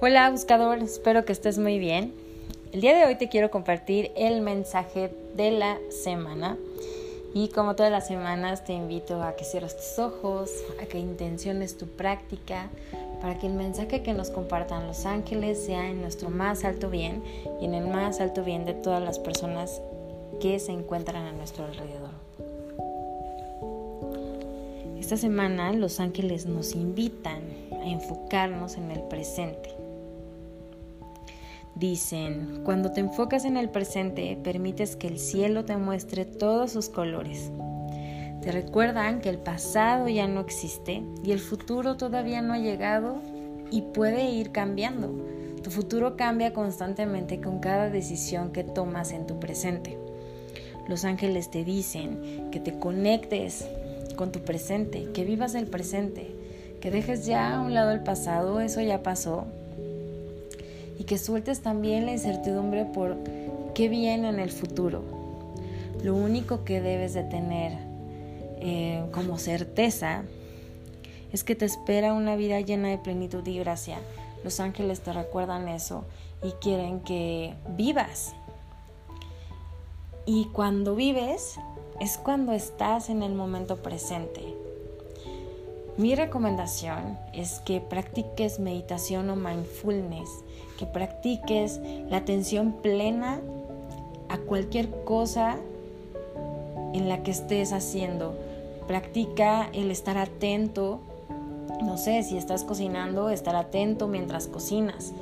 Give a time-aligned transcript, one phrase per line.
[0.00, 2.14] Hola buscador, espero que estés muy bien.
[2.72, 6.56] El día de hoy te quiero compartir el mensaje de la semana
[7.34, 11.76] y como todas las semanas te invito a que cierres tus ojos, a que intenciones
[11.76, 12.68] tu práctica
[13.20, 17.24] para que el mensaje que nos compartan los ángeles sea en nuestro más alto bien
[17.60, 19.82] y en el más alto bien de todas las personas
[20.40, 22.12] que se encuentran a nuestro alrededor.
[25.00, 29.77] Esta semana los ángeles nos invitan a enfocarnos en el presente
[31.74, 36.88] Dicen, cuando te enfocas en el presente, permites que el cielo te muestre todos sus
[36.88, 37.52] colores.
[38.42, 43.16] Te recuerdan que el pasado ya no existe y el futuro todavía no ha llegado
[43.70, 45.12] y puede ir cambiando.
[45.62, 49.98] Tu futuro cambia constantemente con cada decisión que tomas en tu presente.
[50.88, 53.68] Los ángeles te dicen que te conectes
[54.16, 56.34] con tu presente, que vivas el presente,
[56.80, 59.46] que dejes ya a un lado el pasado, eso ya pasó,
[60.98, 63.16] y que sueltes también la incertidumbre por
[63.74, 65.02] qué viene en el futuro.
[66.02, 67.72] Lo único que debes de tener
[68.60, 70.24] eh, como certeza
[71.32, 73.98] es que te espera una vida llena de plenitud y gracia.
[74.42, 76.04] Los ángeles te recuerdan eso
[76.42, 78.34] y quieren que vivas.
[80.26, 81.56] Y cuando vives
[82.00, 84.67] es cuando estás en el momento presente.
[85.98, 90.30] Mi recomendación es que practiques meditación o mindfulness
[90.78, 93.40] que practiques la atención plena
[94.28, 95.56] a cualquier cosa
[96.94, 98.38] en la que estés haciendo.
[98.86, 101.00] Practica el estar atento,
[101.82, 105.12] no sé, si estás cocinando, estar atento mientras cocinas.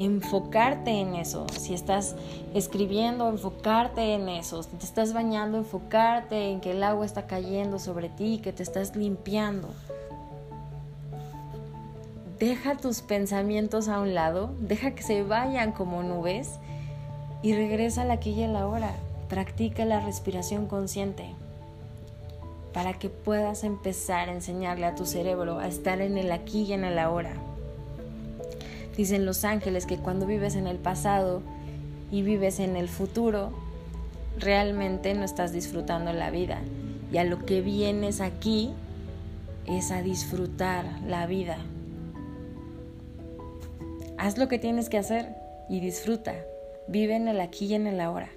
[0.00, 1.46] Enfocarte en eso.
[1.50, 2.16] Si estás
[2.54, 4.62] escribiendo, enfocarte en eso.
[4.62, 8.62] Si te estás bañando, enfocarte en que el agua está cayendo sobre ti, que te
[8.62, 9.68] estás limpiando.
[12.38, 16.52] Deja tus pensamientos a un lado, deja que se vayan como nubes
[17.42, 18.94] y regresa al aquí y a la hora.
[19.28, 21.26] Practica la respiración consciente
[22.72, 26.72] para que puedas empezar a enseñarle a tu cerebro a estar en el aquí y
[26.72, 27.49] en el ahora.
[28.96, 31.42] Dicen los ángeles que cuando vives en el pasado
[32.10, 33.52] y vives en el futuro,
[34.38, 36.60] realmente no estás disfrutando la vida.
[37.12, 38.72] Y a lo que vienes aquí
[39.66, 41.58] es a disfrutar la vida.
[44.18, 45.34] Haz lo que tienes que hacer
[45.68, 46.34] y disfruta.
[46.88, 48.28] Vive en el aquí y en el ahora.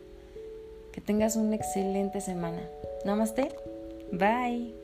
[0.91, 2.61] Que tengas una excelente semana.
[3.03, 3.49] Namaste.
[4.11, 4.82] Bye.